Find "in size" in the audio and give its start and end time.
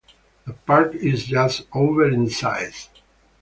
2.09-2.89